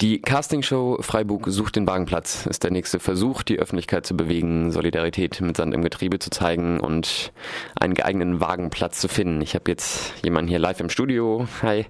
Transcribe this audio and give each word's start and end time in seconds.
Die 0.00 0.20
Castingshow 0.20 0.98
Freiburg 1.00 1.46
sucht 1.48 1.76
den 1.76 1.86
Wagenplatz 1.86 2.46
ist 2.46 2.62
der 2.62 2.70
nächste 2.70 3.00
Versuch, 3.00 3.42
die 3.42 3.58
Öffentlichkeit 3.58 4.06
zu 4.06 4.16
bewegen, 4.16 4.70
Solidarität 4.70 5.40
mit 5.40 5.56
Sand 5.56 5.74
im 5.74 5.82
Getriebe 5.82 6.18
zu 6.18 6.30
zeigen 6.30 6.78
und 6.78 7.32
einen 7.80 7.94
geeigneten 7.94 8.40
Wagenplatz 8.40 9.00
zu 9.00 9.08
finden. 9.08 9.40
Ich 9.40 9.54
habe 9.54 9.70
jetzt 9.70 10.12
jemanden 10.22 10.48
hier 10.48 10.58
live 10.58 10.80
im 10.80 10.90
Studio. 10.90 11.48
Hi. 11.62 11.86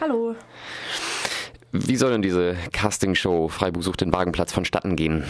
Hallo. 0.00 0.36
Wie 1.72 1.96
soll 1.96 2.12
denn 2.12 2.22
diese 2.22 2.56
Castingshow 2.72 3.48
Freiburg 3.48 3.82
sucht 3.82 4.02
den 4.02 4.12
Wagenplatz 4.12 4.52
vonstatten 4.52 4.94
gehen? 4.94 5.24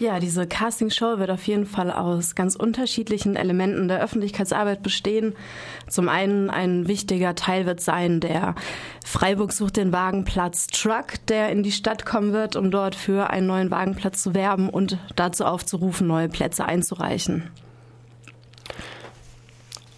Ja, 0.00 0.18
diese 0.18 0.46
Castingshow 0.46 1.18
wird 1.18 1.30
auf 1.30 1.46
jeden 1.46 1.66
Fall 1.66 1.90
aus 1.90 2.34
ganz 2.34 2.56
unterschiedlichen 2.56 3.36
Elementen 3.36 3.86
der 3.86 4.00
Öffentlichkeitsarbeit 4.02 4.82
bestehen. 4.82 5.34
Zum 5.90 6.08
einen 6.08 6.48
ein 6.48 6.88
wichtiger 6.88 7.34
Teil 7.34 7.66
wird 7.66 7.82
sein 7.82 8.18
der 8.20 8.54
Freiburg 9.04 9.52
sucht 9.52 9.76
den 9.76 9.92
Wagenplatz 9.92 10.68
Truck, 10.68 11.26
der 11.28 11.50
in 11.50 11.62
die 11.62 11.70
Stadt 11.70 12.06
kommen 12.06 12.32
wird, 12.32 12.56
um 12.56 12.70
dort 12.70 12.94
für 12.94 13.28
einen 13.28 13.46
neuen 13.46 13.70
Wagenplatz 13.70 14.22
zu 14.22 14.34
werben 14.34 14.70
und 14.70 14.96
dazu 15.16 15.44
aufzurufen, 15.44 16.06
neue 16.06 16.30
Plätze 16.30 16.64
einzureichen. 16.64 17.50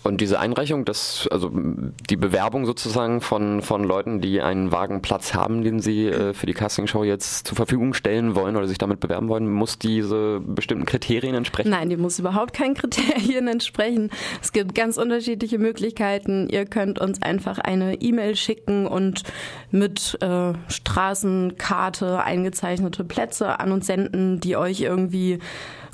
Und 0.02 0.20
diese 0.20 0.40
Einreichung, 0.40 0.84
das, 0.84 1.28
also 1.30 1.50
die 1.52 2.16
Bewerbung 2.16 2.66
sozusagen 2.66 3.20
von, 3.20 3.62
von 3.62 3.84
Leuten, 3.84 4.20
die 4.20 4.40
einen 4.40 4.72
Wagenplatz 4.72 5.34
haben, 5.34 5.62
den 5.62 5.80
sie 5.80 6.06
äh, 6.08 6.34
für 6.34 6.46
die 6.46 6.54
Castingshow 6.54 7.04
jetzt 7.04 7.46
zur 7.46 7.56
Verfügung 7.56 7.94
stellen 7.94 8.34
wollen 8.34 8.56
oder 8.56 8.66
sich 8.66 8.78
damit 8.78 8.98
bewerben 8.98 9.28
wollen, 9.28 9.50
muss 9.50 9.78
diese 9.78 10.40
bestimmten 10.40 10.86
Kriterien 10.86 11.36
entsprechen? 11.36 11.70
Nein, 11.70 11.88
die 11.88 11.96
muss 11.96 12.18
überhaupt 12.18 12.52
keinen 12.52 12.74
Kriterien 12.82 13.46
entsprechen. 13.46 14.10
Es 14.42 14.52
gibt 14.52 14.74
ganz 14.74 14.96
unterschiedliche 14.96 15.58
Möglichkeiten. 15.58 16.48
Ihr 16.48 16.66
könnt 16.66 16.98
uns 16.98 17.22
einfach 17.22 17.58
eine 17.58 18.00
E-Mail 18.00 18.34
schicken 18.34 18.86
und 18.86 19.22
mit 19.70 20.18
äh, 20.20 20.52
Straßenkarte 20.68 22.22
eingezeichnete 22.24 23.04
Plätze 23.04 23.60
an 23.60 23.70
uns 23.70 23.86
senden, 23.86 24.40
die 24.40 24.56
euch 24.56 24.80
irgendwie 24.80 25.38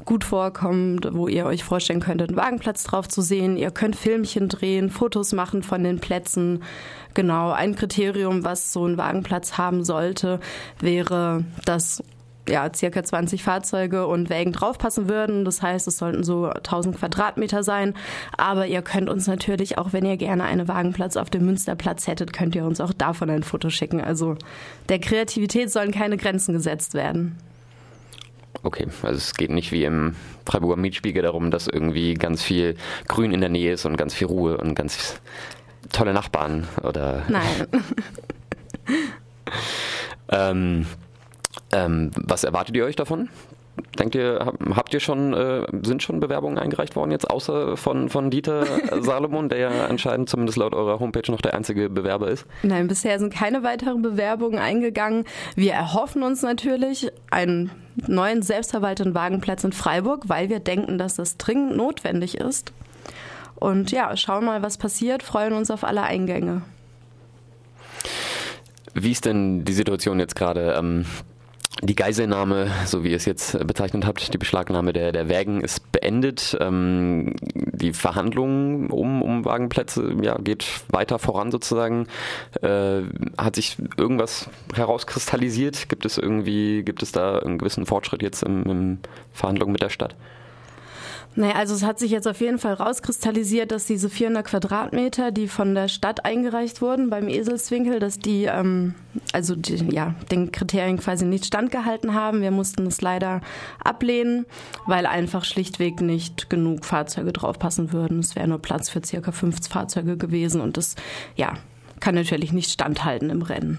gut 0.08 0.24
vorkommt, 0.24 1.06
wo 1.12 1.28
ihr 1.28 1.44
euch 1.44 1.64
vorstellen 1.64 2.00
könntet, 2.00 2.30
einen 2.30 2.38
Wagenplatz 2.38 2.82
drauf 2.84 3.08
zu 3.08 3.20
sehen. 3.20 3.58
Ihr 3.58 3.70
könnt 3.70 3.94
Filmchen 3.98 4.48
drehen, 4.48 4.90
Fotos 4.90 5.32
machen 5.32 5.62
von 5.62 5.84
den 5.84 5.98
Plätzen. 5.98 6.62
Genau, 7.14 7.50
ein 7.50 7.74
Kriterium, 7.74 8.44
was 8.44 8.72
so 8.72 8.86
ein 8.86 8.96
Wagenplatz 8.96 9.58
haben 9.58 9.84
sollte, 9.84 10.40
wäre, 10.80 11.44
dass 11.64 12.02
ja, 12.48 12.70
circa 12.74 13.04
20 13.04 13.42
Fahrzeuge 13.42 14.06
und 14.06 14.30
Wägen 14.30 14.52
draufpassen 14.52 15.08
würden. 15.08 15.44
Das 15.44 15.62
heißt, 15.62 15.86
es 15.86 15.98
sollten 15.98 16.24
so 16.24 16.46
1000 16.46 16.98
Quadratmeter 16.98 17.62
sein. 17.62 17.94
Aber 18.36 18.66
ihr 18.66 18.82
könnt 18.82 19.08
uns 19.08 19.26
natürlich 19.26 19.78
auch, 19.78 19.92
wenn 19.92 20.06
ihr 20.06 20.16
gerne 20.16 20.44
einen 20.44 20.68
Wagenplatz 20.68 21.16
auf 21.16 21.30
dem 21.30 21.44
Münsterplatz 21.44 22.06
hättet, 22.06 22.32
könnt 22.32 22.54
ihr 22.54 22.64
uns 22.64 22.80
auch 22.80 22.92
davon 22.92 23.30
ein 23.30 23.42
Foto 23.42 23.70
schicken. 23.70 24.00
Also 24.00 24.36
der 24.88 24.98
Kreativität 24.98 25.70
sollen 25.70 25.92
keine 25.92 26.16
Grenzen 26.16 26.54
gesetzt 26.54 26.94
werden. 26.94 27.36
Okay, 28.62 28.88
also 29.02 29.16
es 29.16 29.34
geht 29.34 29.50
nicht 29.50 29.72
wie 29.72 29.84
im 29.84 30.16
Freiburger 30.44 30.76
Mietspiegel 30.76 31.22
darum, 31.22 31.50
dass 31.50 31.68
irgendwie 31.68 32.14
ganz 32.14 32.42
viel 32.42 32.76
Grün 33.06 33.32
in 33.32 33.40
der 33.40 33.50
Nähe 33.50 33.72
ist 33.72 33.84
und 33.84 33.96
ganz 33.96 34.14
viel 34.14 34.26
Ruhe 34.26 34.56
und 34.58 34.74
ganz 34.74 35.20
tolle 35.92 36.12
Nachbarn 36.12 36.66
oder. 36.82 37.24
Nein. 37.28 37.66
ähm, 40.30 40.86
ähm, 41.72 42.10
was 42.16 42.44
erwartet 42.44 42.76
ihr 42.76 42.84
euch 42.84 42.96
davon? 42.96 43.28
Denkt 43.98 44.14
ihr, 44.14 44.52
habt 44.74 44.94
ihr 44.94 45.00
schon, 45.00 45.34
äh, 45.34 45.66
sind 45.82 46.02
schon 46.02 46.20
Bewerbungen 46.20 46.58
eingereicht 46.58 46.96
worden 46.96 47.10
jetzt, 47.10 47.30
außer 47.30 47.76
von, 47.76 48.08
von 48.08 48.30
Dieter 48.30 48.64
Salomon, 49.00 49.48
der 49.48 49.58
ja 49.58 49.86
anscheinend 49.86 50.28
zumindest 50.28 50.58
laut 50.58 50.74
eurer 50.74 51.00
Homepage 51.00 51.30
noch 51.30 51.40
der 51.40 51.54
einzige 51.54 51.90
Bewerber 51.90 52.28
ist? 52.28 52.46
Nein, 52.62 52.88
bisher 52.88 53.18
sind 53.18 53.32
keine 53.32 53.62
weiteren 53.62 54.02
Bewerbungen 54.02 54.58
eingegangen. 54.58 55.24
Wir 55.54 55.72
erhoffen 55.72 56.22
uns 56.22 56.42
natürlich 56.42 57.10
einen 57.30 57.70
neuen 58.06 58.42
selbstverwalteten 58.42 59.14
Wagenplatz 59.14 59.64
in 59.64 59.72
Freiburg, 59.72 60.28
weil 60.28 60.48
wir 60.48 60.60
denken, 60.60 60.98
dass 60.98 61.16
das 61.16 61.36
dringend 61.36 61.76
notwendig 61.76 62.38
ist. 62.38 62.72
Und 63.56 63.90
ja, 63.90 64.16
schauen 64.16 64.44
mal, 64.44 64.62
was 64.62 64.78
passiert, 64.78 65.22
freuen 65.22 65.52
uns 65.52 65.70
auf 65.70 65.82
alle 65.82 66.02
Eingänge. 66.02 66.62
Wie 68.94 69.10
ist 69.10 69.24
denn 69.24 69.64
die 69.64 69.72
Situation 69.72 70.20
jetzt 70.20 70.36
gerade? 70.36 70.76
Ähm 70.78 71.04
die 71.82 71.94
Geiselnahme, 71.94 72.70
so 72.86 73.04
wie 73.04 73.10
ihr 73.10 73.16
es 73.16 73.24
jetzt 73.24 73.58
bezeichnet 73.66 74.04
habt, 74.04 74.32
die 74.32 74.38
Beschlagnahme 74.38 74.92
der, 74.92 75.12
der 75.12 75.28
Wägen 75.28 75.60
ist 75.60 75.92
beendet. 75.92 76.56
Ähm, 76.60 77.36
die 77.42 77.92
Verhandlungen 77.92 78.90
um, 78.90 79.22
um 79.22 79.44
Wagenplätze 79.44 80.16
ja, 80.22 80.36
geht 80.38 80.66
weiter 80.88 81.18
voran 81.18 81.50
sozusagen. 81.50 82.06
Äh, 82.62 83.02
hat 83.36 83.56
sich 83.56 83.76
irgendwas 83.96 84.50
herauskristallisiert? 84.74 85.88
Gibt 85.88 86.04
es 86.04 86.18
irgendwie, 86.18 86.82
gibt 86.82 87.02
es 87.02 87.12
da 87.12 87.38
einen 87.38 87.58
gewissen 87.58 87.86
Fortschritt 87.86 88.22
jetzt 88.22 88.42
in, 88.42 88.64
in 88.64 88.98
Verhandlungen 89.32 89.72
mit 89.72 89.82
der 89.82 89.90
Stadt? 89.90 90.16
Naja, 91.38 91.54
also 91.54 91.72
es 91.72 91.84
hat 91.84 92.00
sich 92.00 92.10
jetzt 92.10 92.26
auf 92.26 92.40
jeden 92.40 92.58
Fall 92.58 92.74
rauskristallisiert, 92.74 93.70
dass 93.70 93.86
diese 93.86 94.10
400 94.10 94.44
Quadratmeter, 94.44 95.30
die 95.30 95.46
von 95.46 95.72
der 95.72 95.86
Stadt 95.86 96.24
eingereicht 96.24 96.82
wurden 96.82 97.10
beim 97.10 97.28
Eselswinkel, 97.28 98.00
dass 98.00 98.18
die 98.18 98.46
ähm, 98.46 98.96
also 99.32 99.54
die, 99.54 99.76
ja 99.94 100.16
den 100.32 100.50
Kriterien 100.50 100.98
quasi 100.98 101.24
nicht 101.24 101.46
standgehalten 101.46 102.12
haben. 102.12 102.40
Wir 102.40 102.50
mussten 102.50 102.88
es 102.88 103.02
leider 103.02 103.40
ablehnen, 103.78 104.46
weil 104.86 105.06
einfach 105.06 105.44
schlichtweg 105.44 106.00
nicht 106.00 106.50
genug 106.50 106.84
Fahrzeuge 106.84 107.32
draufpassen 107.32 107.92
würden. 107.92 108.18
Es 108.18 108.34
wäre 108.34 108.48
nur 108.48 108.58
Platz 108.58 108.90
für 108.90 109.00
circa 109.06 109.30
50 109.30 109.72
Fahrzeuge 109.72 110.16
gewesen 110.16 110.60
und 110.60 110.76
das 110.76 110.96
ja 111.36 111.54
kann 112.00 112.16
natürlich 112.16 112.52
nicht 112.52 112.72
standhalten 112.72 113.30
im 113.30 113.42
Rennen. 113.42 113.78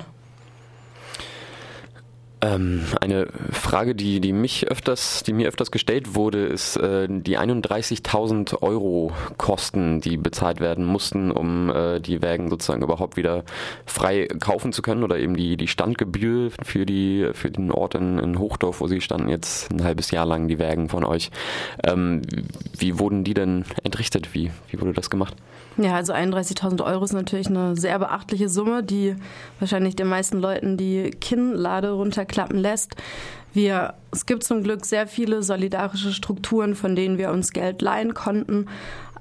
Ähm, 2.41 2.85
eine 3.01 3.27
Frage, 3.51 3.95
die, 3.95 4.21
die 4.21 4.31
mich 4.31 4.67
öfters, 4.67 5.23
die 5.23 5.33
mir 5.33 5.49
öfters 5.49 5.71
gestellt 5.71 6.15
wurde, 6.15 6.45
ist 6.45 6.77
äh, 6.77 7.07
die 7.09 7.37
31.000 7.37 8.61
Euro 8.61 9.11
Kosten, 9.37 9.99
die 9.99 10.15
bezahlt 10.15 10.61
werden 10.61 10.85
mussten, 10.85 11.31
um 11.31 11.69
äh, 11.69 11.99
die 11.99 12.21
Wägen 12.21 12.49
sozusagen 12.49 12.81
überhaupt 12.81 13.17
wieder 13.17 13.43
frei 13.85 14.27
kaufen 14.39 14.71
zu 14.71 14.81
können 14.81 15.03
oder 15.03 15.17
eben 15.17 15.35
die, 15.35 15.57
die 15.57 15.67
Standgebühr 15.67 16.51
für 16.63 16.85
die, 16.85 17.29
für 17.33 17.51
den 17.51 17.71
Ort 17.71 17.95
in, 17.95 18.19
in 18.19 18.39
Hochdorf, 18.39 18.79
wo 18.79 18.87
sie 18.87 19.01
standen 19.01 19.27
jetzt 19.27 19.69
ein 19.71 19.83
halbes 19.83 20.11
Jahr 20.11 20.25
lang, 20.25 20.47
die 20.47 20.59
Wägen 20.59 20.87
von 20.87 21.03
euch. 21.03 21.31
Ähm, 21.83 22.21
wie 22.77 22.99
wurden 22.99 23.25
die 23.25 23.33
denn 23.33 23.65
entrichtet? 23.83 24.33
Wie, 24.33 24.49
wie 24.69 24.79
wurde 24.79 24.93
das 24.93 25.09
gemacht? 25.09 25.35
Ja, 25.81 25.95
also 25.95 26.11
31.000 26.13 26.83
Euro 26.83 27.05
ist 27.05 27.13
natürlich 27.13 27.47
eine 27.47 27.77
sehr 27.77 27.97
beachtliche 27.99 28.49
Summe, 28.49 28.83
die 28.83 29.15
wahrscheinlich 29.59 29.95
den 29.95 30.07
meisten 30.07 30.39
Leuten 30.39 30.75
die 30.75 31.09
Kinnlade 31.11 31.93
runterklappen 32.29 32.57
lässt. 32.57 32.95
Wir, 33.51 33.95
es 34.11 34.25
gibt 34.25 34.43
zum 34.43 34.63
Glück 34.63 34.85
sehr 34.85 35.07
viele 35.07 35.41
solidarische 35.41 36.13
Strukturen, 36.13 36.75
von 36.75 36.95
denen 36.95 37.17
wir 37.17 37.31
uns 37.31 37.51
Geld 37.51 37.81
leihen 37.81 38.13
konnten. 38.13 38.67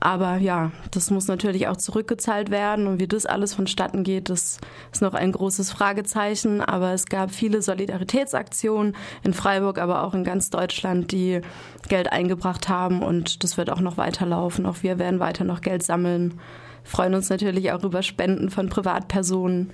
Aber 0.01 0.37
ja, 0.37 0.71
das 0.93 1.11
muss 1.11 1.27
natürlich 1.27 1.67
auch 1.67 1.77
zurückgezahlt 1.77 2.51
werden 2.51 2.87
und 2.87 3.01
wie 3.01 3.09
das 3.09 3.27
alles 3.27 3.55
vonstatten 3.55 4.05
geht, 4.05 4.31
das 4.31 4.59
ist 4.93 5.03
noch 5.03 5.15
ein 5.15 5.33
großes 5.33 5.73
Fragezeichen. 5.73 6.61
Aber 6.61 6.93
es 6.93 7.07
gab 7.07 7.33
viele 7.33 7.63
Solidaritätsaktionen 7.63 8.95
in 9.25 9.35
Freiburg, 9.35 9.79
aber 9.79 10.05
auch 10.05 10.15
in 10.15 10.23
ganz 10.23 10.51
Deutschland, 10.51 11.11
die 11.11 11.41
Geld 11.89 12.13
eingebracht 12.13 12.69
haben 12.69 13.03
und 13.03 13.43
das 13.43 13.57
wird 13.57 13.71
auch 13.71 13.81
noch 13.81 13.97
weiterlaufen. 13.97 14.67
Auch 14.67 14.83
wir 14.83 15.01
werden 15.01 15.19
weiter 15.19 15.43
noch 15.43 15.63
Geld 15.63 15.83
sammeln, 15.83 16.39
freuen 16.85 17.15
uns 17.15 17.29
natürlich 17.29 17.73
auch 17.73 17.83
über 17.83 18.03
Spenden 18.03 18.51
von 18.51 18.69
Privatpersonen. 18.69 19.71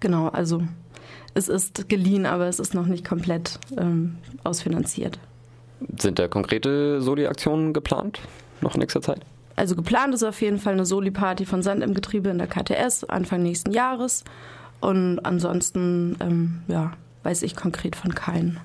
Genau, 0.00 0.28
also 0.28 0.62
es 1.34 1.48
ist 1.48 1.88
geliehen, 1.88 2.26
aber 2.26 2.46
es 2.46 2.58
ist 2.58 2.74
noch 2.74 2.86
nicht 2.86 3.04
komplett 3.04 3.58
ähm, 3.76 4.16
ausfinanziert. 4.44 5.18
Sind 5.98 6.18
da 6.18 6.28
konkrete 6.28 7.02
Soli-Aktionen 7.02 7.72
geplant? 7.72 8.20
noch 8.64 8.74
in 8.74 8.80
nächster 8.80 9.00
Zeit? 9.00 9.20
Also 9.54 9.76
geplant 9.76 10.14
ist 10.14 10.24
auf 10.24 10.40
jeden 10.40 10.58
Fall 10.58 10.72
eine 10.72 10.84
Soli-Party 10.84 11.46
von 11.46 11.62
Sand 11.62 11.84
im 11.84 11.94
Getriebe 11.94 12.30
in 12.30 12.38
der 12.38 12.48
KTS 12.48 13.04
Anfang 13.04 13.42
nächsten 13.42 13.70
Jahres. 13.70 14.24
Und 14.80 15.20
ansonsten, 15.20 16.16
ähm, 16.20 16.62
ja, 16.66 16.92
weiß 17.22 17.42
ich 17.42 17.54
konkret 17.54 17.94
von 17.94 18.14
keinen. 18.14 18.58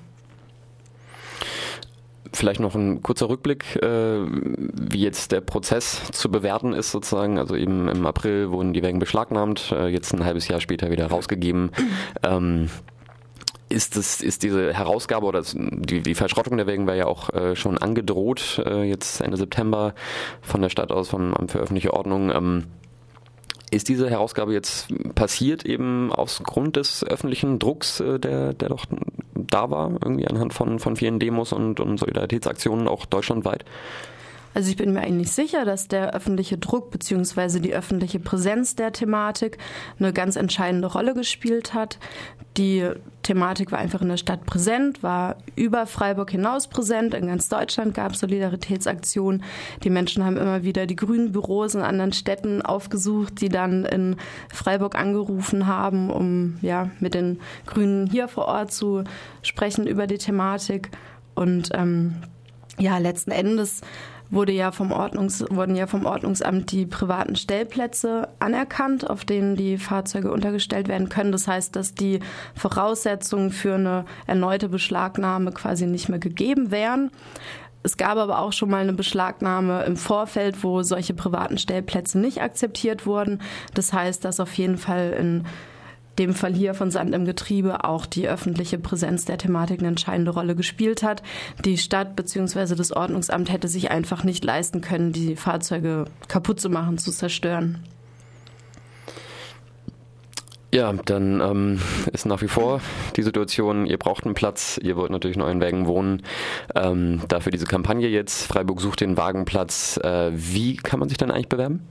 Vielleicht 2.32 2.60
noch 2.60 2.74
ein 2.74 3.02
kurzer 3.02 3.28
Rückblick, 3.28 3.76
äh, 3.82 4.20
wie 4.24 5.00
jetzt 5.00 5.32
der 5.32 5.40
Prozess 5.40 6.10
zu 6.12 6.30
bewerten 6.30 6.72
ist 6.72 6.92
sozusagen. 6.92 7.38
Also 7.38 7.56
eben 7.56 7.88
im 7.88 8.06
April 8.06 8.50
wurden 8.50 8.72
die 8.72 8.82
Wägen 8.82 9.00
beschlagnahmt, 9.00 9.72
äh, 9.72 9.88
jetzt 9.88 10.12
ein 10.12 10.24
halbes 10.24 10.46
Jahr 10.46 10.60
später 10.60 10.90
wieder 10.90 11.06
rausgegeben. 11.08 11.70
Ähm, 12.22 12.70
ist, 13.68 13.96
das, 13.96 14.20
ist 14.20 14.42
diese 14.42 14.72
Herausgabe 14.72 15.26
oder 15.26 15.42
die, 15.54 16.02
die 16.02 16.14
Verschrottung 16.14 16.56
der 16.56 16.66
Wägen 16.66 16.86
war 16.86 16.94
ja 16.94 17.06
auch 17.06 17.30
äh, 17.30 17.56
schon 17.56 17.78
angedroht, 17.78 18.62
äh, 18.64 18.82
jetzt 18.82 19.20
Ende 19.20 19.36
September 19.36 19.94
von 20.42 20.60
der 20.60 20.68
Stadt 20.68 20.92
aus, 20.92 21.08
vom 21.08 21.34
Amt 21.34 21.52
für 21.52 21.58
öffentliche 21.58 21.94
Ordnung. 21.94 22.30
Ähm, 22.30 22.64
ist 23.70 23.88
diese 23.88 24.10
Herausgabe 24.10 24.52
jetzt 24.52 24.88
passiert 25.14 25.64
eben 25.64 26.12
aus 26.12 26.42
Grund 26.42 26.76
des 26.76 27.04
öffentlichen 27.04 27.58
Drucks, 27.58 28.00
äh, 28.00 28.18
der, 28.18 28.52
der 28.52 28.68
doch 28.68 28.86
da 29.50 29.70
war, 29.70 29.90
irgendwie 29.90 30.26
anhand 30.26 30.54
von, 30.54 30.78
von 30.78 30.96
vielen 30.96 31.18
Demos 31.18 31.52
und, 31.52 31.80
und 31.80 31.98
Solidaritätsaktionen 31.98 32.88
auch 32.88 33.06
deutschlandweit? 33.06 33.64
Also 34.52 34.70
ich 34.70 34.76
bin 34.76 34.92
mir 34.92 35.00
eigentlich 35.00 35.30
sicher, 35.30 35.64
dass 35.64 35.86
der 35.86 36.14
öffentliche 36.14 36.58
Druck 36.58 36.90
bzw. 36.90 37.60
die 37.60 37.72
öffentliche 37.72 38.18
Präsenz 38.18 38.74
der 38.74 38.92
Thematik 38.92 39.58
eine 39.98 40.12
ganz 40.12 40.36
entscheidende 40.36 40.88
Rolle 40.88 41.14
gespielt 41.14 41.72
hat. 41.72 41.98
Die 42.56 42.88
Thematik 43.22 43.70
war 43.70 43.78
einfach 43.78 44.02
in 44.02 44.08
der 44.08 44.16
Stadt 44.16 44.44
präsent, 44.44 45.04
war 45.04 45.36
über 45.54 45.86
Freiburg 45.86 46.32
hinaus 46.32 46.66
präsent. 46.66 47.14
In 47.14 47.28
ganz 47.28 47.48
Deutschland 47.48 47.94
gab 47.94 48.12
es 48.12 48.20
Solidaritätsaktionen. 48.20 49.44
Die 49.84 49.90
Menschen 49.90 50.24
haben 50.24 50.36
immer 50.36 50.64
wieder 50.64 50.86
die 50.86 50.96
grünen 50.96 51.30
Büros 51.30 51.76
in 51.76 51.82
anderen 51.82 52.12
Städten 52.12 52.60
aufgesucht, 52.60 53.40
die 53.40 53.50
dann 53.50 53.84
in 53.84 54.16
Freiburg 54.52 54.96
angerufen 54.96 55.68
haben, 55.68 56.10
um 56.10 56.58
ja 56.60 56.90
mit 56.98 57.14
den 57.14 57.38
Grünen 57.66 58.08
hier 58.08 58.26
vor 58.26 58.46
Ort 58.46 58.72
zu 58.72 59.04
sprechen 59.42 59.86
über 59.86 60.08
die 60.08 60.18
Thematik. 60.18 60.90
Und 61.36 61.70
ähm, 61.72 62.16
ja, 62.78 62.98
letzten 62.98 63.30
Endes 63.30 63.82
wurde 64.30 64.52
ja 64.52 64.72
vom 64.72 64.92
Ordnungs, 64.92 65.44
wurden 65.50 65.74
ja 65.76 65.86
vom 65.86 66.06
Ordnungsamt 66.06 66.70
die 66.72 66.86
privaten 66.86 67.36
Stellplätze 67.36 68.28
anerkannt, 68.38 69.08
auf 69.08 69.24
denen 69.24 69.56
die 69.56 69.76
Fahrzeuge 69.76 70.30
untergestellt 70.30 70.88
werden 70.88 71.08
können. 71.08 71.32
Das 71.32 71.48
heißt, 71.48 71.74
dass 71.74 71.94
die 71.94 72.20
Voraussetzungen 72.54 73.50
für 73.50 73.74
eine 73.74 74.04
erneute 74.26 74.68
Beschlagnahme 74.68 75.52
quasi 75.52 75.86
nicht 75.86 76.08
mehr 76.08 76.20
gegeben 76.20 76.70
wären. 76.70 77.10
Es 77.82 77.96
gab 77.96 78.18
aber 78.18 78.40
auch 78.40 78.52
schon 78.52 78.70
mal 78.70 78.82
eine 78.82 78.92
Beschlagnahme 78.92 79.84
im 79.84 79.96
Vorfeld, 79.96 80.62
wo 80.62 80.82
solche 80.82 81.14
privaten 81.14 81.56
Stellplätze 81.56 82.18
nicht 82.18 82.42
akzeptiert 82.42 83.06
wurden. 83.06 83.40
Das 83.74 83.92
heißt, 83.92 84.24
dass 84.24 84.38
auf 84.38 84.52
jeden 84.54 84.76
Fall 84.76 85.16
in 85.18 85.46
dem 86.18 86.34
Fall 86.34 86.52
hier 86.52 86.74
von 86.74 86.90
Sand 86.90 87.14
im 87.14 87.24
Getriebe 87.24 87.84
auch 87.84 88.06
die 88.06 88.28
öffentliche 88.28 88.78
Präsenz 88.78 89.24
der 89.24 89.38
Thematik 89.38 89.80
eine 89.80 89.88
entscheidende 89.88 90.32
Rolle 90.32 90.54
gespielt 90.54 91.02
hat. 91.02 91.22
Die 91.64 91.78
Stadt 91.78 92.16
bzw. 92.16 92.74
das 92.74 92.92
Ordnungsamt 92.92 93.50
hätte 93.50 93.68
sich 93.68 93.90
einfach 93.90 94.24
nicht 94.24 94.44
leisten 94.44 94.80
können, 94.80 95.12
die 95.12 95.36
Fahrzeuge 95.36 96.06
kaputt 96.28 96.60
zu 96.60 96.68
machen, 96.68 96.98
zu 96.98 97.10
zerstören. 97.10 97.78
Ja, 100.72 100.92
dann 100.92 101.40
ähm, 101.40 101.80
ist 102.12 102.26
nach 102.26 102.42
wie 102.42 102.48
vor 102.48 102.80
die 103.16 103.22
Situation, 103.22 103.86
ihr 103.86 103.98
braucht 103.98 104.24
einen 104.24 104.34
Platz, 104.34 104.78
ihr 104.80 104.96
wollt 104.96 105.10
natürlich 105.10 105.36
in 105.36 105.42
euren 105.42 105.60
Wägen 105.60 105.86
wohnen. 105.86 106.22
Ähm, 106.76 107.22
dafür 107.26 107.50
diese 107.50 107.66
Kampagne 107.66 108.08
jetzt, 108.08 108.46
Freiburg 108.46 108.80
sucht 108.80 109.00
den 109.00 109.16
Wagenplatz. 109.16 109.96
Äh, 109.96 110.30
wie 110.32 110.76
kann 110.76 111.00
man 111.00 111.08
sich 111.08 111.18
dann 111.18 111.32
eigentlich 111.32 111.48
bewerben? 111.48 111.88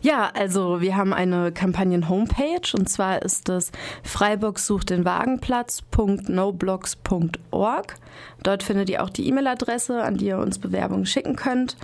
Ja, 0.00 0.30
also 0.34 0.80
wir 0.80 0.96
haben 0.96 1.12
eine 1.12 1.52
Kampagnen-Homepage 1.52 2.76
und 2.76 2.88
zwar 2.88 3.22
ist 3.22 3.48
es 3.48 3.70
Freiburg 4.02 4.58
sucht 4.58 4.90
den 4.90 5.04
Wagenplatz.noblogs.org. 5.04 7.96
Dort 8.42 8.62
findet 8.62 8.90
ihr 8.90 9.02
auch 9.02 9.10
die 9.10 9.26
E-Mail-Adresse, 9.28 10.02
an 10.02 10.16
die 10.16 10.26
ihr 10.26 10.38
uns 10.38 10.58
Bewerbungen 10.58 11.06
schicken 11.06 11.36
könnt. 11.36 11.76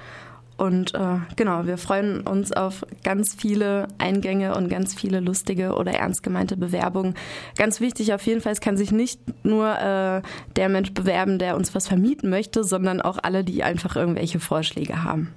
Und 0.59 0.93
äh, 0.95 1.19
genau, 1.37 1.67
wir 1.67 1.79
freuen 1.79 2.23
uns 2.23 2.51
auf 2.51 2.85
ganz 3.05 3.37
viele 3.37 3.87
Eingänge 3.99 4.57
und 4.57 4.69
ganz 4.69 4.93
viele 4.93 5.21
lustige 5.21 5.75
oder 5.75 5.93
ernst 5.93 6.25
gemeinte 6.25 6.57
Bewerbungen. 6.57 7.15
Ganz 7.57 7.81
wichtig 7.81 8.13
auf 8.13 8.27
jeden 8.27 8.41
Fall, 8.41 8.53
es 8.53 8.61
kann 8.61 8.77
sich 8.77 8.91
nicht 8.91 9.21
nur 9.45 9.79
äh, 9.79 10.21
der 10.57 10.69
Mensch 10.69 10.93
bewerben, 10.93 11.39
der 11.39 11.57
uns 11.57 11.77
was 11.77 11.87
vermieten 11.87 12.29
möchte, 12.29 12.65
sondern 12.65 13.01
auch 13.01 13.19
alle, 13.23 13.45
die 13.45 13.63
einfach 13.63 13.95
irgendwelche 13.95 14.41
Vorschläge 14.41 15.05
haben. 15.05 15.33